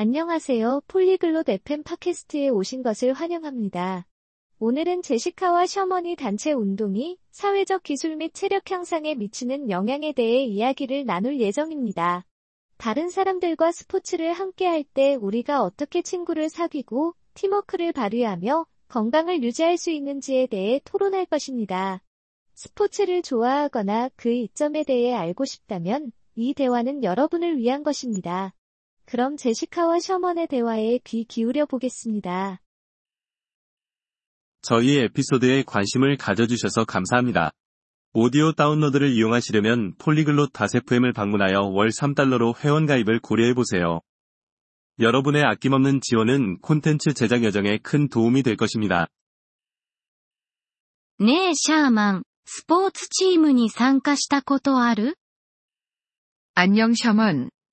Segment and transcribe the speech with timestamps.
[0.00, 0.82] 안녕하세요.
[0.86, 4.06] 폴리글롯 FM 팟캐스트에 오신 것을 환영합니다.
[4.60, 11.40] 오늘은 제시카와 셔먼이 단체 운동이 사회적 기술 및 체력 향상에 미치는 영향에 대해 이야기를 나눌
[11.40, 12.24] 예정입니다.
[12.76, 19.90] 다른 사람들과 스포츠를 함께 할 때 우리가 어떻게 친구를 사귀고 팀워크를 발휘하며 건강을 유지할 수
[19.90, 22.04] 있는지에 대해 토론할 것입니다.
[22.54, 28.54] 스포츠를 좋아하거나 그 이점에 대해 알고 싶다면 이 대화는 여러분을 위한 것입니다.
[29.10, 32.60] 그럼 제시카와 셔먼의 대화에 귀 기울여 보겠습니다.
[34.60, 37.50] 저희 에피소드에 관심을 가져주셔서 감사합니다.
[38.12, 44.02] 오디오 다운로드를 이용하시려면 폴리글롯 다세프엠을 방문하여 월 3달러로 회원가입을 고려해보세요.
[45.00, 49.06] 여러분의 아낌없는 지원은 콘텐츠 제작 여정에 큰 도움이 될 것입니다.
[51.18, 52.24] 네, 샤먼.
[52.44, 55.14] 스포츠 팀에 参加したことある?
[56.54, 57.48] 안녕, 샤먼.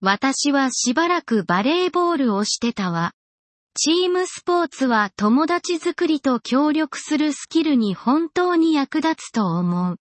[0.00, 3.12] 私はしばらくバレーボールをしてたわ。
[3.74, 9.96] チームスポーツは友達作りと協力するスキルに本当に役立つと思う。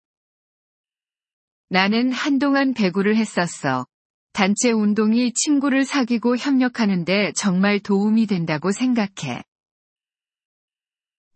[1.72, 3.86] 나는 한동안 배구를 했었어.
[4.34, 9.44] 단체 운동이 친구를 사귀고 협력하는데 정말 도움이 된다고 생각해.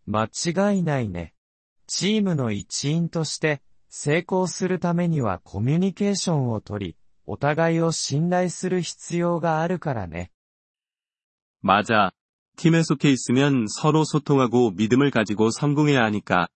[0.06, 1.34] 間違いないね。
[1.86, 10.30] チームの一員として成功するためにはコミュニケーションをとり、 お互いを信頼する必要があるからね。
[11.62, 12.12] 맞아.
[12.58, 16.50] 팀에 속해 있으면 서로 소통하고 믿음을 가지고 성공해야 하니까.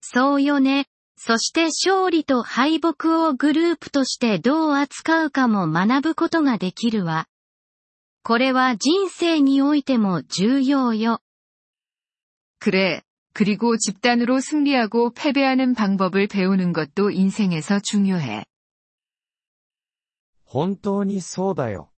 [0.00, 0.86] そうよね。
[1.18, 7.26] そして勝利と敗北をグループとしてどう扱うかも学ぶことができるわ。
[8.22, 11.20] これは人生においても重要よ。
[12.58, 13.02] 그래.
[13.32, 18.44] 그리고 집단으로 승리하고 패배하는 방법을 배우는 것도 인생에서 중요해.
[20.50, 21.90] 本当にそうだよ。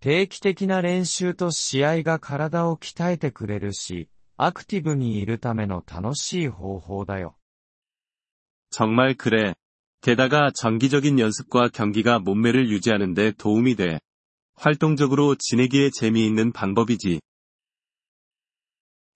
[0.00, 7.36] 定期的な練習と試合が体を鍛えてくれるし、アクティブにいるための楽しい方法だよ。
[8.70, 9.54] 정말 그래.
[10.00, 14.00] 게다가 정기적인 연습과 경기가 몸매를 유지하는데 도움이 돼.
[14.54, 17.20] 활동적으로 지내기에 재미있는 방법이지.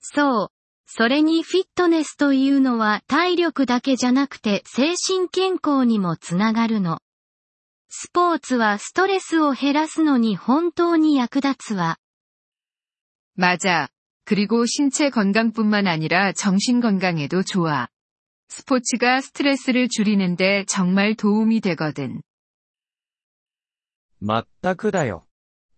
[0.00, 0.48] そう。
[0.86, 7.00] それにフィットネスというのは体力だけじゃなくて精神健康にもつながるの。
[7.90, 11.96] スポーツはストレスを減らすのに本当に役立つわ。
[13.36, 13.88] 맞아.
[14.24, 17.88] 그리고 신체 건강뿐만 아니라 정신 건강에도 좋아.
[18.48, 22.22] 스포츠가 스트레스를 줄이는데 정말 도움이 되거든.
[24.18, 25.26] まったくだよ。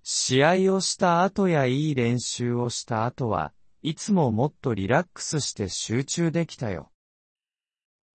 [0.02, 3.52] 試合をした後やいい練習をした後は、
[3.82, 6.90] いつももっとリラックスして集中できたよ。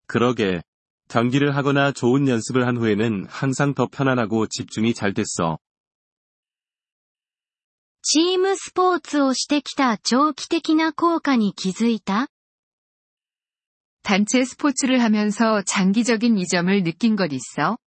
[0.07, 0.63] 그러게.
[1.07, 5.59] 경기를 하거나 좋은 연습을 한 후에는 항상 더 편안하고 집중이 잘 됐어.
[8.05, 12.27] チームスポーツをしてきた長期的な効果に気づいた
[14.03, 17.77] 단체 스포츠를 하면서 장기적인 이점을 느낀 것 있어?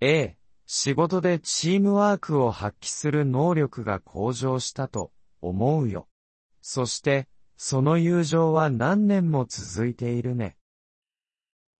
[0.00, 0.36] ええ、
[0.66, 6.08] 仕事でチームワークを発揮する能力が向上したと思うよ。
[6.62, 10.56] そして、その友情は何年も続いているね。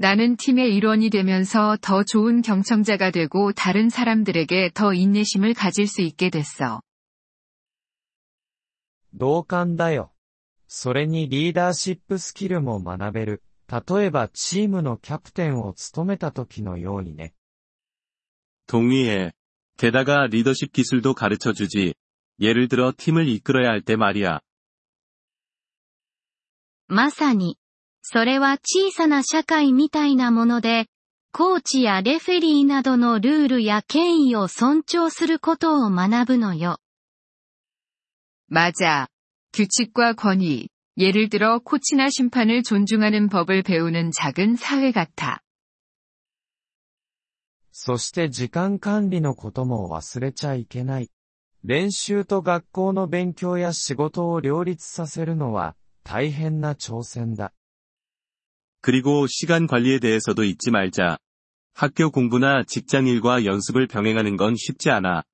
[0.00, 6.30] 나는 팀의 일원이 되면서 더 좋은 경청자가 되고 다른 사람들에게 더 인내심을 가질 수 있게
[6.30, 6.80] 됐어.
[9.18, 10.12] 同感だよ。
[10.68, 13.42] それにリーダーシップスキルも学べる。
[13.68, 17.32] 例えばチームのキャプテンを務めた時のようにね。
[18.66, 19.32] 동의해.
[19.78, 21.94] 게다가 리더십 기술도 가르쳐 주지.
[22.40, 24.40] 예를 들어 팀을 이끌어야 할 때 말이야.
[26.88, 27.56] まさに。
[28.02, 30.86] それは小さな社会みたいなもので、
[31.32, 36.78] コーチやレフェリーなどのルールや権威を尊重することを学ぶのよ。
[38.48, 39.08] 맞아.
[39.52, 40.68] 규칙과 권위,
[40.98, 45.42] 예를 들어 코치나 심판을 존중하는 법을 배우는 작은 사회 같아.
[47.72, 51.10] そして時間管理のことも忘れちゃいけない。
[51.64, 57.52] 練習と学校の勉強や仕事を両立させるのは大変な挑戦だ。
[58.80, 61.18] 그리고 시간 관리에 대해서도 잊지 말자.
[61.74, 65.24] 학교 공부나 직장 일과 연습을 병행하는 건 쉽지 않아.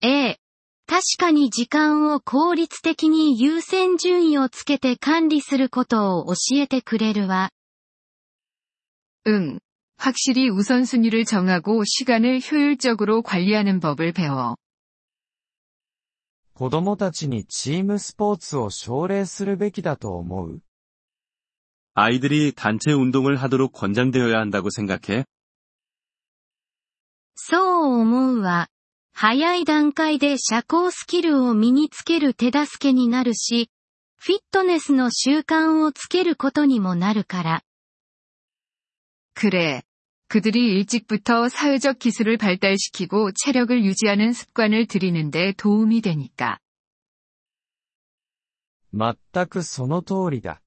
[0.00, 0.38] ええ。
[0.86, 7.50] 確かに時間を効率的に優先順位をつけて管理することを教えてくれるわ。
[9.26, 9.60] 응.
[9.96, 14.56] 확실히 우선순위를 정하고 시간을 효율적으로 관리하는 법을 배워.
[16.54, 20.60] 子供たちにチームスポーツを奨励するべきだと思う。
[21.96, 25.24] 아이들이 단체 운동을 하도록 권장되어야 한다고 생각해?
[27.34, 28.68] そう思うわ。
[29.14, 33.68] 早い段階で社交スキルを身につける手助けになるし、
[34.16, 37.62] フィットネスの習慣をつけることにもなるから。
[39.34, 39.82] 그래.
[40.28, 46.58] 그들이 일찍부터 사회적 기술을 발달시키고 체력을 유지하는 습관을 들이는데 도움이 되니까.
[48.94, 50.62] 全くその通りだ。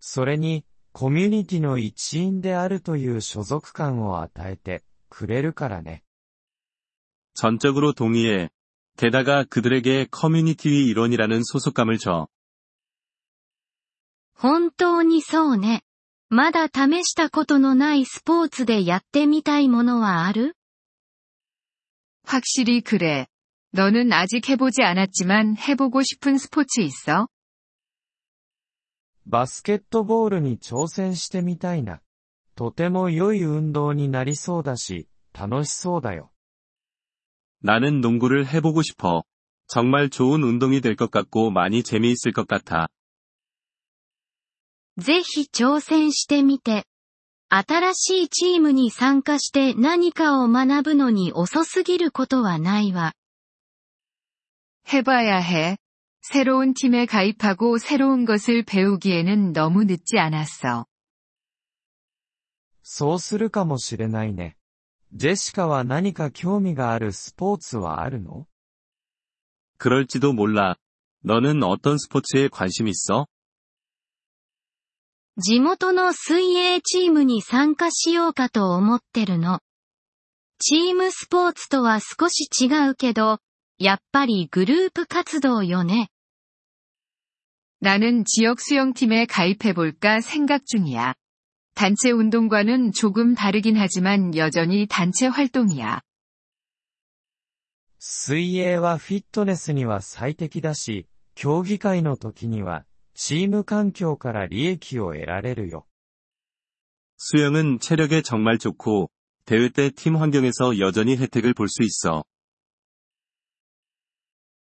[0.00, 6.02] それに、 コミュニティの一員であるという所属感を与えてくれるからね。
[7.34, 8.48] 전적으로 동의해.
[8.96, 12.28] 게다가 그들에게 커뮤니티의 일원이라는 소속감을 줘.
[14.34, 15.82] 本当にそうね。
[16.28, 20.54] まだ試したことのないスポーツでやってみたいものはある
[22.24, 23.26] 확실히 그래.
[23.72, 27.28] 너는 아직 해보지 않았지만 해보고 싶은 스포츠 있어?
[29.26, 32.00] バスケットボールに挑戦してみたいな。
[32.54, 36.30] とても良い運動になりそうだし、楽しそうだよ。
[37.62, 39.24] 나는 농구를 해보고 싶어.
[39.66, 42.88] 정말 좋은 운동이 될 것 같고 많이 재미있을 것 같아.
[44.98, 46.84] ぜひ挑戦してみて。
[47.48, 53.12] 新しいチームに参加して何かを学ぶのに遅すぎることはないわ。
[54.88, 55.76] 해봐야 해.
[56.20, 60.86] 새로운 팀에 가입하고 새로운 것을 배우기에는 너무 늦지 않았어.
[62.82, 64.56] そうするかもしれないね。
[65.12, 68.46] ジェシカは何か興味があるスポーツはあるの
[69.78, 70.76] 그럴지도 몰라.
[71.24, 73.26] 너는 어떤 스포츠에 관심 있어?
[75.38, 79.60] 地元の水泳チームに参加しようかと思ってるの。
[80.58, 83.38] チームスポーツとは少し違うけど、
[83.80, 86.08] やっぱりグループ活動よね。
[87.80, 91.14] 나는 지역 수영팀에 가입해볼까 생각 중이야.
[91.74, 96.00] 단체 운동과는 조금 다르긴 하지만 여전히 단체 활동이야.
[97.98, 102.84] 水泳はフィットネスには最適だし、競技会の時には、
[103.14, 105.86] チーム環境から利益を得られるよ。
[107.18, 109.10] 수영은 체력에 정말 좋고,
[109.44, 112.24] 대회 때 팀 환경에서 여전히 혜택을 볼 수 있어.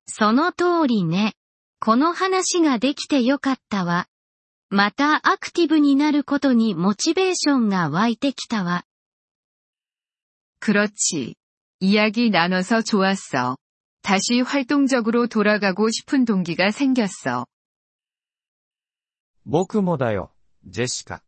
[0.07, 1.33] その通りね。
[1.79, 4.07] この話ができてよかったわ。
[4.69, 8.85] またアクティブになることにモチベーションが湧いてきたわ。
[10.59, 11.35] 그렇지.
[11.79, 13.57] 이야기 나눠서 좋았어.
[14.01, 17.45] 다시 활동적으로 돌아가고 싶은 동기가 생겼어.
[19.45, 20.31] 僕もだよ、
[20.65, 21.21] ジェシカ。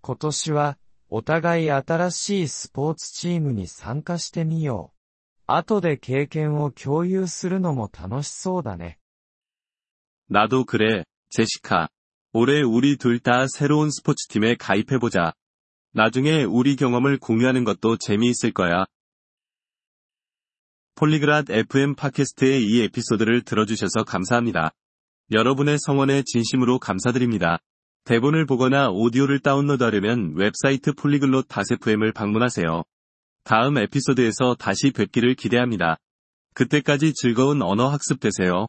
[0.00, 0.78] 今年は、
[1.10, 4.98] お互い新しいスポーツチームに参加してみよう。
[5.46, 8.98] 後で経験を共有するのも楽しそうだね。
[10.30, 11.88] 나도 그래, 제시카.
[12.32, 15.32] 올해 우리 둘 다 새로운 스포츠팀에 가입해보자.
[15.92, 18.84] 나중에 우리 경험을 공유하는 것도 재미있을 거야.
[20.96, 24.72] 폴리그랏 FM 팟캐스트의 이 에피소드를 들어주셔서 감사합니다.
[25.30, 27.60] 여러분의 성원에 진심으로 감사드립니다.
[28.04, 32.82] 대본을 보거나 오디오를 다운로드하려면 웹사이트 폴리글롯 다세프엠을 방문하세요.
[33.43, 35.97] 다음 에피소드에서 다시 뵙기를 기대합니다.
[36.53, 38.67] 그때까지 즐거운 언어 학습 되세요.